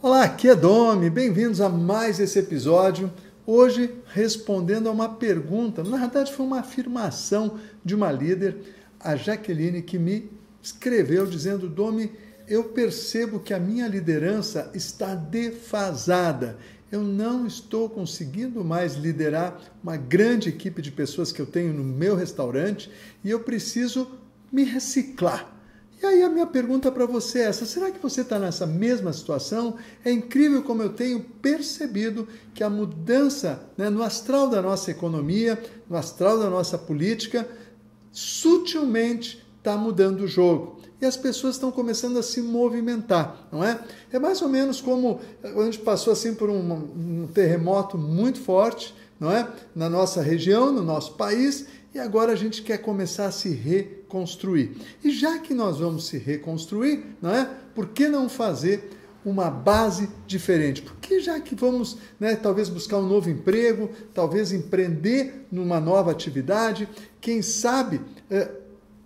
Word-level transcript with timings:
Olá, 0.00 0.22
aqui 0.22 0.48
é 0.48 0.54
Domi, 0.54 1.10
bem-vindos 1.10 1.60
a 1.60 1.68
mais 1.68 2.20
esse 2.20 2.38
episódio. 2.38 3.12
Hoje 3.44 3.96
respondendo 4.06 4.88
a 4.88 4.92
uma 4.92 5.08
pergunta, 5.08 5.82
na 5.82 5.98
verdade 5.98 6.32
foi 6.32 6.46
uma 6.46 6.60
afirmação 6.60 7.58
de 7.84 7.96
uma 7.96 8.12
líder, 8.12 8.58
a 9.00 9.16
Jaqueline, 9.16 9.82
que 9.82 9.98
me 9.98 10.30
escreveu 10.62 11.26
dizendo: 11.26 11.68
Domi, 11.68 12.12
eu 12.46 12.62
percebo 12.62 13.40
que 13.40 13.52
a 13.52 13.58
minha 13.58 13.88
liderança 13.88 14.70
está 14.72 15.16
defasada. 15.16 16.58
Eu 16.92 17.02
não 17.02 17.44
estou 17.44 17.90
conseguindo 17.90 18.64
mais 18.64 18.94
liderar 18.94 19.60
uma 19.82 19.96
grande 19.96 20.48
equipe 20.48 20.80
de 20.80 20.92
pessoas 20.92 21.32
que 21.32 21.42
eu 21.42 21.46
tenho 21.46 21.74
no 21.74 21.82
meu 21.82 22.14
restaurante 22.14 22.88
e 23.24 23.30
eu 23.30 23.40
preciso 23.40 24.08
me 24.52 24.62
reciclar. 24.62 25.57
E 26.00 26.06
aí 26.06 26.22
a 26.22 26.28
minha 26.28 26.46
pergunta 26.46 26.92
para 26.92 27.06
você 27.06 27.40
é 27.40 27.44
essa: 27.46 27.66
será 27.66 27.90
que 27.90 27.98
você 28.00 28.20
está 28.20 28.38
nessa 28.38 28.66
mesma 28.66 29.12
situação? 29.12 29.76
É 30.04 30.12
incrível 30.12 30.62
como 30.62 30.82
eu 30.82 30.90
tenho 30.90 31.20
percebido 31.20 32.28
que 32.54 32.62
a 32.62 32.70
mudança 32.70 33.60
né, 33.76 33.90
no 33.90 34.02
astral 34.02 34.48
da 34.48 34.62
nossa 34.62 34.90
economia, 34.90 35.60
no 35.90 35.96
astral 35.96 36.38
da 36.38 36.48
nossa 36.48 36.78
política, 36.78 37.48
sutilmente 38.12 39.44
está 39.58 39.76
mudando 39.76 40.20
o 40.20 40.28
jogo. 40.28 40.78
E 41.00 41.06
as 41.06 41.16
pessoas 41.16 41.54
estão 41.54 41.70
começando 41.70 42.16
a 42.18 42.22
se 42.22 42.40
movimentar, 42.42 43.48
não 43.52 43.62
é? 43.62 43.78
É 44.12 44.18
mais 44.18 44.42
ou 44.42 44.48
menos 44.48 44.80
como 44.80 45.20
a 45.42 45.64
gente 45.64 45.78
passou 45.78 46.12
assim 46.12 46.34
por 46.34 46.50
um, 46.50 46.72
um 46.72 47.28
terremoto 47.32 47.96
muito 47.96 48.40
forte, 48.40 48.94
não 49.18 49.30
é? 49.30 49.48
Na 49.74 49.88
nossa 49.88 50.20
região, 50.22 50.72
no 50.72 50.82
nosso 50.82 51.14
país, 51.14 51.66
e 51.94 51.98
agora 52.00 52.32
a 52.32 52.36
gente 52.36 52.62
quer 52.62 52.78
começar 52.78 53.26
a 53.26 53.30
se 53.30 53.50
reconstruir. 54.08 54.72
E 55.04 55.10
já 55.10 55.38
que 55.38 55.52
nós 55.52 55.78
vamos 55.78 56.06
se 56.06 56.16
reconstruir, 56.16 57.04
não 57.20 57.30
é? 57.30 57.48
Por 57.74 57.88
que 57.88 58.08
não 58.08 58.28
fazer 58.28 58.90
uma 59.24 59.50
base 59.50 60.08
diferente? 60.26 60.80
Porque 60.80 61.20
já 61.20 61.38
que 61.38 61.54
vamos, 61.54 61.98
né, 62.18 62.34
talvez 62.34 62.70
buscar 62.70 62.96
um 62.96 63.06
novo 63.06 63.28
emprego, 63.28 63.90
talvez 64.14 64.50
empreender 64.50 65.46
numa 65.52 65.78
nova 65.78 66.10
atividade, 66.10 66.88
quem 67.20 67.42
sabe 67.42 68.00
é, 68.30 68.50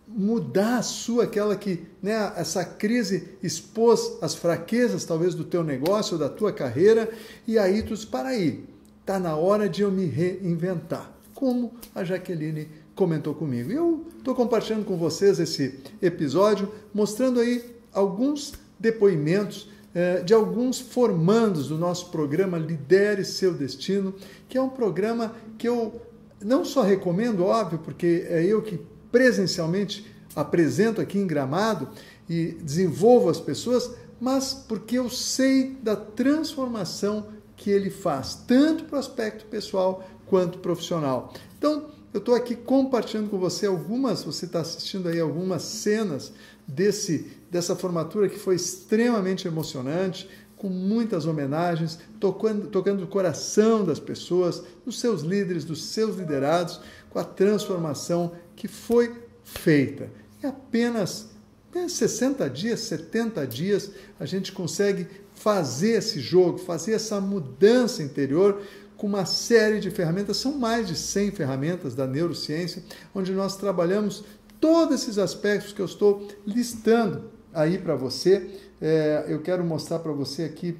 mudar 0.06 0.78
a 0.78 0.82
sua, 0.82 1.24
aquela 1.24 1.56
que, 1.56 1.82
né, 2.00 2.32
essa 2.36 2.64
crise 2.64 3.36
expôs 3.42 4.18
as 4.22 4.34
fraquezas 4.34 5.04
talvez 5.04 5.34
do 5.34 5.44
teu 5.44 5.64
negócio, 5.64 6.16
da 6.16 6.28
tua 6.28 6.52
carreira, 6.52 7.10
e 7.46 7.58
aí 7.58 7.82
tu 7.82 7.94
diz, 7.94 8.04
para 8.04 8.28
aí, 8.28 8.64
tá 9.04 9.18
na 9.18 9.34
hora 9.34 9.68
de 9.68 9.82
eu 9.82 9.90
me 9.90 10.06
reinventar 10.06 11.12
como 11.42 11.72
a 11.92 12.04
Jaqueline 12.04 12.68
comentou 12.94 13.34
comigo. 13.34 13.70
E 13.70 13.74
eu 13.74 14.04
estou 14.18 14.34
compartilhando 14.34 14.84
com 14.84 14.96
vocês 14.96 15.38
esse 15.40 15.80
episódio, 16.00 16.70
mostrando 16.92 17.40
aí 17.40 17.64
alguns 17.92 18.54
depoimentos 18.78 19.68
eh, 19.94 20.22
de 20.22 20.32
alguns 20.32 20.80
formandos 20.80 21.68
do 21.68 21.78
nosso 21.78 22.10
programa 22.10 22.58
Lidere 22.58 23.24
Seu 23.24 23.52
Destino, 23.52 24.14
que 24.48 24.56
é 24.56 24.62
um 24.62 24.68
programa 24.68 25.34
que 25.58 25.68
eu 25.68 26.00
não 26.42 26.64
só 26.64 26.82
recomendo, 26.82 27.44
óbvio, 27.44 27.78
porque 27.78 28.26
é 28.28 28.44
eu 28.44 28.62
que 28.62 28.80
presencialmente 29.10 30.06
apresento 30.34 31.00
aqui 31.00 31.18
em 31.18 31.26
Gramado 31.26 31.88
e 32.28 32.56
desenvolvo 32.62 33.28
as 33.28 33.38
pessoas, 33.38 33.90
mas 34.20 34.54
porque 34.54 34.98
eu 34.98 35.10
sei 35.10 35.76
da 35.82 35.94
transformação 35.94 37.26
que 37.56 37.70
ele 37.70 37.90
faz, 37.90 38.34
tanto 38.46 38.84
para 38.84 38.96
o 38.96 38.98
aspecto 38.98 39.44
pessoal 39.46 40.04
quanto 40.26 40.58
profissional. 40.58 41.32
Então, 41.58 41.90
eu 42.12 42.18
estou 42.18 42.34
aqui 42.34 42.54
compartilhando 42.54 43.30
com 43.30 43.38
você 43.38 43.66
algumas, 43.66 44.22
você 44.22 44.44
está 44.44 44.60
assistindo 44.60 45.08
aí 45.08 45.18
algumas 45.18 45.62
cenas 45.62 46.32
desse 46.66 47.40
dessa 47.50 47.76
formatura 47.76 48.28
que 48.30 48.38
foi 48.38 48.56
extremamente 48.56 49.46
emocionante, 49.46 50.28
com 50.56 50.68
muitas 50.68 51.26
homenagens, 51.26 51.98
tocando, 52.20 52.68
tocando 52.68 53.02
o 53.02 53.06
coração 53.06 53.84
das 53.84 53.98
pessoas, 53.98 54.62
dos 54.86 55.00
seus 55.00 55.22
líderes, 55.22 55.64
dos 55.64 55.84
seus 55.84 56.16
liderados, 56.16 56.80
com 57.10 57.18
a 57.18 57.24
transformação 57.24 58.32
que 58.56 58.68
foi 58.68 59.12
feita. 59.44 60.08
Em 60.42 60.46
apenas 60.46 61.30
60 61.74 62.48
dias, 62.48 62.80
70 62.80 63.46
dias, 63.46 63.90
a 64.20 64.24
gente 64.24 64.52
consegue 64.52 65.06
fazer 65.34 65.92
esse 65.92 66.20
jogo, 66.20 66.58
fazer 66.58 66.92
essa 66.92 67.20
mudança 67.20 68.02
interior, 68.02 68.62
com 69.02 69.08
uma 69.08 69.26
série 69.26 69.80
de 69.80 69.90
ferramentas, 69.90 70.36
são 70.36 70.56
mais 70.56 70.86
de 70.86 70.94
100 70.94 71.32
ferramentas 71.32 71.92
da 71.92 72.06
neurociência, 72.06 72.84
onde 73.12 73.32
nós 73.32 73.56
trabalhamos 73.56 74.22
todos 74.60 75.02
esses 75.02 75.18
aspectos 75.18 75.72
que 75.72 75.82
eu 75.82 75.86
estou 75.86 76.28
listando 76.46 77.24
aí 77.52 77.78
para 77.78 77.96
você. 77.96 78.48
É, 78.80 79.24
eu 79.26 79.42
quero 79.42 79.64
mostrar 79.64 79.98
para 79.98 80.12
você 80.12 80.44
aqui 80.44 80.78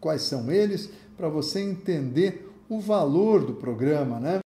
quais 0.00 0.22
são 0.22 0.52
eles, 0.52 0.88
para 1.16 1.28
você 1.28 1.58
entender 1.58 2.48
o 2.68 2.78
valor 2.78 3.44
do 3.44 3.54
programa, 3.54 4.20
né? 4.20 4.43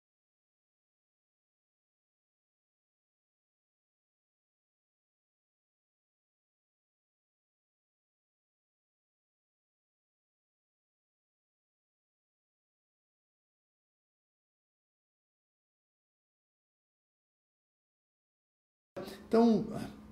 Então, 19.28 19.64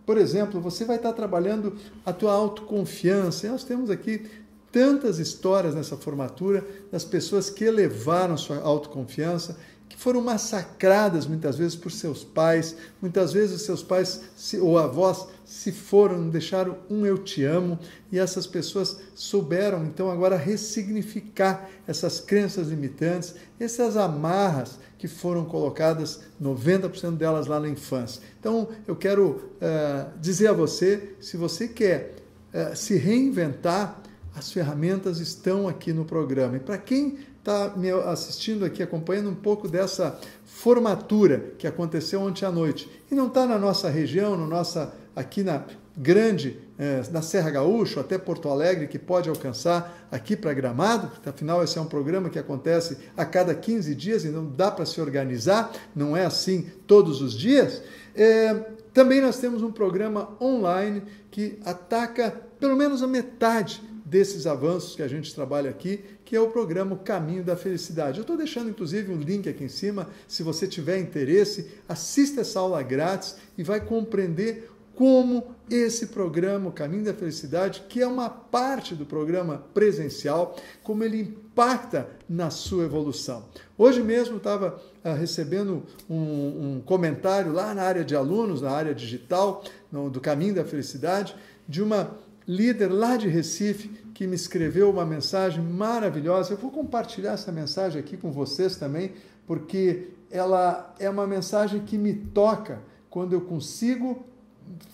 por 0.04 0.18
exemplo, 0.18 0.60
você 0.60 0.84
vai 0.84 0.96
estar 0.96 1.12
trabalhando 1.12 1.76
a 2.04 2.12
tua 2.12 2.32
autoconfiança. 2.32 3.46
E 3.46 3.50
nós 3.50 3.64
temos 3.64 3.90
aqui 3.90 4.26
tantas 4.70 5.18
histórias 5.18 5.74
nessa 5.74 5.96
formatura 5.96 6.66
das 6.90 7.04
pessoas 7.04 7.50
que 7.50 7.64
elevaram 7.64 8.36
sua 8.36 8.58
autoconfiança, 8.58 9.56
que 9.88 9.96
foram 9.96 10.22
massacradas 10.22 11.26
muitas 11.26 11.58
vezes 11.58 11.76
por 11.76 11.92
seus 11.92 12.24
pais, 12.24 12.74
muitas 13.00 13.32
vezes 13.32 13.62
seus 13.62 13.82
pais 13.82 14.22
ou 14.60 14.78
avós 14.78 15.28
se 15.52 15.70
foram, 15.70 16.30
deixaram 16.30 16.78
um 16.88 17.04
eu 17.04 17.18
te 17.18 17.44
amo, 17.44 17.78
e 18.10 18.18
essas 18.18 18.46
pessoas 18.46 18.98
souberam 19.14 19.84
então 19.84 20.10
agora 20.10 20.34
ressignificar 20.34 21.68
essas 21.86 22.20
crenças 22.20 22.68
limitantes, 22.68 23.34
essas 23.60 23.98
amarras 23.98 24.78
que 24.96 25.06
foram 25.06 25.44
colocadas, 25.44 26.22
90% 26.42 27.18
delas 27.18 27.48
lá 27.48 27.60
na 27.60 27.68
infância. 27.68 28.22
Então 28.40 28.66
eu 28.88 28.96
quero 28.96 29.52
uh, 29.60 30.18
dizer 30.18 30.48
a 30.48 30.52
você, 30.54 31.16
se 31.20 31.36
você 31.36 31.68
quer 31.68 32.14
uh, 32.54 32.74
se 32.74 32.96
reinventar, 32.96 34.00
as 34.34 34.50
ferramentas 34.50 35.20
estão 35.20 35.68
aqui 35.68 35.92
no 35.92 36.06
programa. 36.06 36.56
E 36.56 36.60
para 36.60 36.78
quem 36.78 37.18
está 37.38 37.74
me 37.76 37.90
assistindo 37.90 38.64
aqui, 38.64 38.82
acompanhando 38.82 39.28
um 39.28 39.34
pouco 39.34 39.68
dessa 39.68 40.18
formatura 40.46 41.52
que 41.58 41.66
aconteceu 41.66 42.22
ontem 42.22 42.46
à 42.46 42.50
noite 42.50 42.88
e 43.10 43.14
não 43.14 43.26
está 43.26 43.46
na 43.46 43.58
nossa 43.58 43.90
região, 43.90 44.34
no 44.34 44.46
nossa, 44.46 44.94
aqui 45.14 45.42
na 45.42 45.64
grande, 45.96 46.58
eh, 46.78 47.02
na 47.10 47.20
Serra 47.20 47.50
Gaúcho, 47.50 48.00
até 48.00 48.16
Porto 48.16 48.48
Alegre, 48.48 48.88
que 48.88 48.98
pode 48.98 49.28
alcançar 49.28 50.06
aqui 50.10 50.34
para 50.34 50.54
Gramado, 50.54 51.10
afinal 51.26 51.62
esse 51.62 51.76
é 51.78 51.80
um 51.80 51.86
programa 51.86 52.30
que 52.30 52.38
acontece 52.38 52.98
a 53.16 53.24
cada 53.24 53.54
15 53.54 53.94
dias 53.94 54.24
e 54.24 54.28
não 54.28 54.46
dá 54.46 54.70
para 54.70 54.86
se 54.86 55.00
organizar, 55.00 55.70
não 55.94 56.16
é 56.16 56.24
assim 56.24 56.66
todos 56.86 57.20
os 57.20 57.34
dias. 57.34 57.82
É, 58.14 58.54
também 58.92 59.20
nós 59.20 59.38
temos 59.38 59.62
um 59.62 59.70
programa 59.70 60.36
online 60.40 61.02
que 61.30 61.58
ataca 61.64 62.30
pelo 62.58 62.76
menos 62.76 63.02
a 63.02 63.06
metade 63.06 63.82
desses 64.04 64.46
avanços 64.46 64.94
que 64.94 65.02
a 65.02 65.08
gente 65.08 65.34
trabalha 65.34 65.70
aqui, 65.70 66.04
que 66.22 66.36
é 66.36 66.40
o 66.40 66.50
programa 66.50 66.96
Caminho 66.96 67.42
da 67.42 67.56
Felicidade. 67.56 68.18
Eu 68.18 68.22
estou 68.22 68.36
deixando 68.36 68.68
inclusive 68.68 69.10
um 69.10 69.18
link 69.18 69.48
aqui 69.48 69.64
em 69.64 69.68
cima, 69.68 70.08
se 70.28 70.42
você 70.42 70.66
tiver 70.66 70.98
interesse, 70.98 71.70
assista 71.88 72.42
essa 72.42 72.60
aula 72.60 72.82
grátis 72.82 73.36
e 73.56 73.62
vai 73.62 73.80
compreender 73.80 74.70
como 74.94 75.44
esse 75.70 76.08
programa, 76.08 76.68
o 76.68 76.72
Caminho 76.72 77.04
da 77.04 77.14
Felicidade, 77.14 77.84
que 77.88 78.02
é 78.02 78.06
uma 78.06 78.28
parte 78.28 78.94
do 78.94 79.06
programa 79.06 79.64
presencial, 79.72 80.56
como 80.82 81.02
ele 81.02 81.20
impacta 81.20 82.08
na 82.28 82.50
sua 82.50 82.84
evolução. 82.84 83.44
Hoje 83.76 84.02
mesmo 84.02 84.36
estava 84.36 84.80
uh, 85.04 85.14
recebendo 85.14 85.82
um, 86.08 86.76
um, 86.76 86.82
comentário 86.84 87.52
lá 87.52 87.74
na 87.74 87.82
área 87.82 88.04
de 88.04 88.14
alunos, 88.14 88.60
na 88.60 88.70
área 88.70 88.94
digital, 88.94 89.64
no, 89.90 90.10
do 90.10 90.20
Caminho 90.20 90.54
da 90.54 90.64
Felicidade, 90.64 91.34
de 91.66 91.82
uma 91.82 92.10
líder 92.46 92.88
lá 92.88 93.16
de 93.16 93.28
Recife 93.28 93.88
que 94.12 94.26
me 94.26 94.36
escreveu 94.36 94.90
uma 94.90 95.06
mensagem 95.06 95.62
maravilhosa. 95.62 96.52
Eu 96.52 96.58
vou 96.58 96.70
compartilhar 96.70 97.32
essa 97.32 97.50
mensagem 97.50 97.98
aqui 97.98 98.16
com 98.16 98.30
vocês 98.30 98.76
também, 98.76 99.12
porque 99.46 100.08
ela 100.30 100.94
é 100.98 101.08
uma 101.08 101.26
mensagem 101.26 101.80
que 101.80 101.96
me 101.96 102.12
toca 102.14 102.80
quando 103.08 103.32
eu 103.32 103.42
consigo 103.42 104.24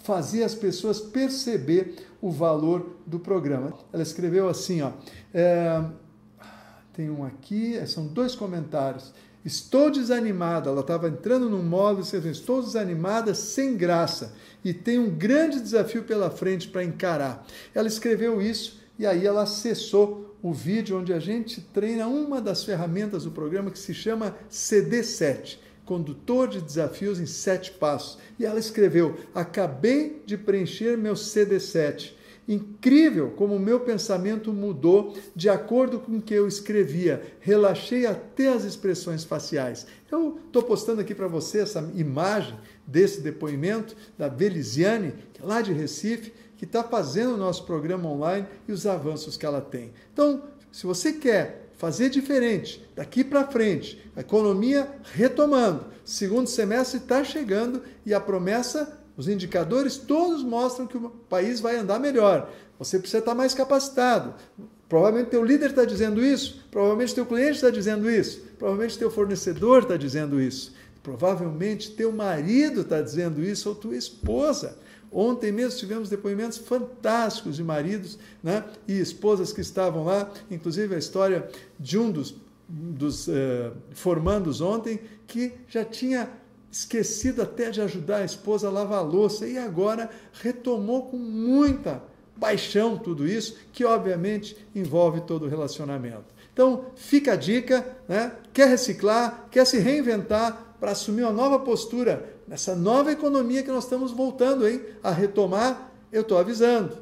fazer 0.02 0.42
as 0.42 0.54
pessoas 0.54 1.00
perceber 1.00 2.06
o 2.20 2.30
valor 2.30 2.96
do 3.06 3.18
programa. 3.18 3.72
Ela 3.92 4.02
escreveu 4.02 4.48
assim, 4.48 4.82
ó. 4.82 4.92
É, 5.32 5.84
tem 6.92 7.10
um 7.10 7.24
aqui, 7.24 7.80
são 7.86 8.06
dois 8.06 8.34
comentários. 8.34 9.12
Estou 9.44 9.90
desanimada. 9.90 10.70
Ela 10.70 10.80
estava 10.80 11.08
entrando 11.08 11.48
num 11.48 11.62
modo, 11.62 12.00
escrevendo, 12.00 12.32
estou 12.32 12.62
desanimada, 12.62 13.34
sem 13.34 13.76
graça, 13.76 14.34
e 14.64 14.74
tem 14.74 14.98
um 14.98 15.10
grande 15.10 15.60
desafio 15.60 16.02
pela 16.04 16.30
frente 16.30 16.68
para 16.68 16.82
encarar. 16.82 17.46
Ela 17.74 17.86
escreveu 17.86 18.42
isso 18.42 18.80
e 18.98 19.06
aí 19.06 19.26
ela 19.26 19.42
acessou 19.42 20.36
o 20.42 20.52
vídeo 20.52 20.98
onde 20.98 21.12
a 21.12 21.20
gente 21.20 21.60
treina 21.60 22.06
uma 22.06 22.40
das 22.40 22.64
ferramentas 22.64 23.24
do 23.24 23.30
programa 23.30 23.70
que 23.70 23.78
se 23.78 23.94
chama 23.94 24.36
CD7 24.50 25.58
Condutor 25.88 26.48
de 26.48 26.60
Desafios 26.60 27.18
em 27.18 27.24
Sete 27.24 27.72
Passos. 27.72 28.18
E 28.38 28.44
ela 28.44 28.58
escreveu: 28.58 29.16
Acabei 29.34 30.22
de 30.26 30.36
preencher 30.36 30.98
meu 30.98 31.14
CD7. 31.14 32.12
Incrível 32.46 33.30
como 33.30 33.56
o 33.56 33.60
meu 33.60 33.80
pensamento 33.80 34.52
mudou 34.52 35.16
de 35.34 35.48
acordo 35.48 35.98
com 35.98 36.18
o 36.18 36.22
que 36.22 36.34
eu 36.34 36.46
escrevia. 36.46 37.22
Relaxei 37.40 38.04
até 38.04 38.48
as 38.48 38.64
expressões 38.64 39.24
faciais. 39.24 39.86
Eu 40.10 40.38
estou 40.46 40.62
postando 40.62 41.00
aqui 41.00 41.14
para 41.14 41.26
você 41.26 41.60
essa 41.60 41.90
imagem 41.94 42.58
desse 42.86 43.22
depoimento 43.22 43.96
da 44.16 44.28
Beliziane, 44.28 45.14
é 45.40 45.44
lá 45.44 45.62
de 45.62 45.72
Recife, 45.72 46.32
que 46.56 46.64
está 46.64 46.82
fazendo 46.82 47.34
o 47.34 47.38
nosso 47.38 47.64
programa 47.64 48.08
online 48.08 48.46
e 48.66 48.72
os 48.72 48.86
avanços 48.86 49.36
que 49.36 49.46
ela 49.46 49.60
tem. 49.60 49.92
Então, 50.12 50.42
se 50.72 50.86
você 50.86 51.12
quer 51.12 51.67
fazer 51.78 52.10
diferente 52.10 52.84
daqui 52.94 53.24
para 53.24 53.46
frente, 53.46 54.02
a 54.14 54.20
economia 54.20 54.86
retomando, 55.14 55.86
segundo 56.04 56.48
semestre 56.48 56.98
está 56.98 57.24
chegando 57.24 57.82
e 58.04 58.12
a 58.12 58.20
promessa, 58.20 58.98
os 59.16 59.28
indicadores 59.28 59.96
todos 59.96 60.42
mostram 60.42 60.86
que 60.86 60.96
o 60.96 61.08
país 61.08 61.60
vai 61.60 61.76
andar 61.76 61.98
melhor. 61.98 62.50
Você 62.78 62.98
precisa 62.98 63.18
estar 63.18 63.34
mais 63.34 63.54
capacitado. 63.54 64.34
Provavelmente 64.88 65.30
teu 65.30 65.44
líder 65.44 65.70
está 65.70 65.84
dizendo 65.84 66.24
isso, 66.24 66.64
provavelmente 66.70 67.14
teu 67.14 67.26
cliente 67.26 67.56
está 67.56 67.70
dizendo 67.70 68.10
isso, 68.10 68.40
provavelmente 68.58 68.98
teu 68.98 69.10
fornecedor 69.10 69.82
está 69.82 69.96
dizendo 69.96 70.40
isso, 70.40 70.74
provavelmente 71.02 71.90
teu 71.92 72.10
marido 72.10 72.80
está 72.80 73.00
dizendo 73.02 73.42
isso 73.42 73.68
ou 73.68 73.74
tua 73.74 73.96
esposa. 73.96 74.78
Ontem 75.10 75.50
mesmo 75.50 75.78
tivemos 75.78 76.08
depoimentos 76.08 76.58
fantásticos 76.58 77.56
de 77.56 77.64
maridos 77.64 78.18
né, 78.42 78.64
e 78.86 78.98
esposas 78.98 79.52
que 79.52 79.60
estavam 79.60 80.04
lá, 80.04 80.30
inclusive 80.50 80.94
a 80.94 80.98
história 80.98 81.48
de 81.78 81.98
um 81.98 82.10
dos, 82.10 82.34
dos 82.68 83.28
eh, 83.28 83.72
formandos 83.92 84.60
ontem, 84.60 85.00
que 85.26 85.52
já 85.68 85.84
tinha 85.84 86.28
esquecido 86.70 87.40
até 87.40 87.70
de 87.70 87.80
ajudar 87.80 88.18
a 88.18 88.24
esposa 88.24 88.68
a 88.68 88.70
lavar 88.70 88.98
a 88.98 89.02
louça 89.02 89.46
e 89.46 89.56
agora 89.56 90.10
retomou 90.34 91.06
com 91.06 91.16
muita 91.16 92.02
paixão 92.38 92.96
tudo 92.96 93.26
isso, 93.26 93.56
que 93.72 93.84
obviamente 93.84 94.56
envolve 94.74 95.22
todo 95.22 95.46
o 95.46 95.48
relacionamento. 95.48 96.26
Então, 96.52 96.86
fica 96.94 97.32
a 97.32 97.36
dica, 97.36 97.86
né? 98.08 98.32
quer 98.52 98.68
reciclar, 98.68 99.48
quer 99.50 99.64
se 99.64 99.78
reinventar 99.78 100.76
para 100.78 100.92
assumir 100.92 101.22
uma 101.22 101.32
nova 101.32 101.58
postura 101.58 102.37
nessa 102.48 102.74
nova 102.74 103.12
economia 103.12 103.62
que 103.62 103.70
nós 103.70 103.84
estamos 103.84 104.10
voltando 104.10 104.66
hein, 104.66 104.80
a 105.02 105.10
retomar, 105.10 105.92
eu 106.10 106.22
estou 106.22 106.38
avisando. 106.38 106.96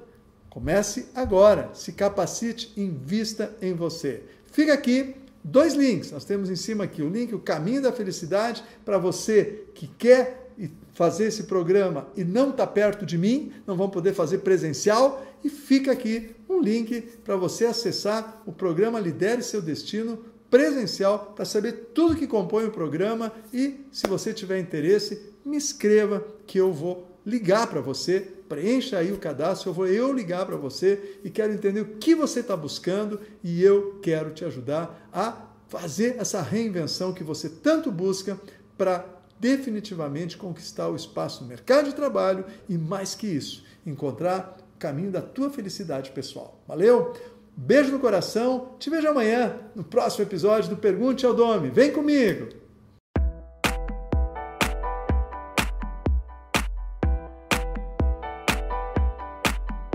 Comece 0.51 1.07
agora, 1.15 1.71
se 1.73 1.93
capacite, 1.93 2.73
invista 2.77 3.55
em 3.63 3.73
você. 3.73 4.25
Fica 4.51 4.73
aqui 4.73 5.15
dois 5.45 5.75
links. 5.75 6.11
Nós 6.11 6.25
temos 6.25 6.51
em 6.51 6.57
cima 6.57 6.85
aqui 6.85 7.01
o 7.01 7.09
link, 7.09 7.35
o 7.35 7.39
caminho 7.39 7.81
da 7.81 7.93
felicidade, 7.93 8.65
para 8.85 8.99
você 8.99 9.65
que 9.75 9.87
quer 9.87 10.51
fazer 10.95 11.27
esse 11.27 11.45
programa 11.45 12.09
e 12.17 12.25
não 12.25 12.51
está 12.51 12.67
perto 12.67 13.05
de 13.05 13.19
mim, 13.19 13.53
não 13.67 13.77
vão 13.77 13.89
poder 13.89 14.15
fazer 14.15 14.39
presencial. 14.39 15.25
E 15.45 15.49
fica 15.49 15.93
aqui 15.93 16.35
um 16.49 16.61
link 16.61 17.03
para 17.23 17.37
você 17.37 17.67
acessar 17.67 18.43
o 18.47 18.53
programa 18.53 18.99
Lidere 18.99 19.43
Seu 19.43 19.63
Destino 19.63 20.19
presencial 20.51 21.33
para 21.35 21.45
saber 21.45 21.91
tudo 21.95 22.17
que 22.17 22.27
compõe 22.27 22.65
o 22.65 22.71
programa 22.71 23.33
e, 23.53 23.87
se 23.91 24.07
você 24.07 24.33
tiver 24.33 24.59
interesse, 24.59 25.33
me 25.45 25.57
escreva 25.57 26.25
que 26.47 26.59
eu 26.59 26.73
vou 26.73 27.07
ligar 27.25 27.67
para 27.67 27.81
você, 27.81 28.21
preencha 28.21 28.99
aí 28.99 29.13
o 29.13 29.19
cadastro, 29.19 29.71
eu 29.71 29.75
vou 29.75 29.87
eu 29.87 30.13
ligar 30.13 30.47
para 30.47 30.57
você 30.57 31.19
e 31.25 31.31
quero 31.31 31.53
entender 31.53 31.81
o 31.81 31.97
que 31.97 32.15
você 32.15 32.41
está 32.41 32.57
buscando 32.57 33.21
e 33.43 33.63
eu 33.63 33.99
quero 34.01 34.31
te 34.31 34.45
ajudar 34.45 35.09
a 35.13 35.47
fazer 35.69 36.17
essa 36.19 36.41
reinvenção 36.41 37.13
que 37.13 37.25
você 37.25 37.49
tanto 37.49 37.91
busca 37.91 38.41
para 38.79 39.05
definitivamente 39.39 40.37
conquistar 40.37 40.89
o 40.89 40.97
espaço 40.97 41.43
no 41.43 41.49
mercado 41.49 41.87
de 41.87 41.95
trabalho 41.95 42.45
e 42.69 42.79
mais 42.79 43.15
que 43.15 43.27
isso, 43.27 43.65
encontrar 43.85 44.57
o 44.75 44.79
caminho 44.79 45.11
da 45.11 45.21
tua 45.21 45.51
felicidade 45.51 46.11
pessoal. 46.13 46.63
Valeu? 46.67 47.13
Beijo 47.57 47.91
no 47.91 47.99
coração, 47.99 48.75
te 48.79 48.91
vejo 48.91 49.09
amanhã 49.09 49.57
no 49.75 49.83
próximo 49.83 50.25
episódio 50.25 50.69
do 50.69 50.77
Pergunte 50.77 51.25
ao 51.25 51.33
Dome. 51.33 51.71
Vem 51.71 51.91
comigo! 51.91 52.66